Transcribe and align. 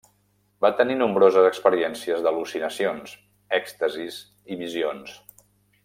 Va 0.65 0.69
tenir 0.77 0.95
nombroses 1.01 1.49
experiències 1.49 2.23
d'al·lucinacions, 2.27 3.13
èxtasis 3.61 4.19
i 4.57 4.59
visions. 4.67 5.19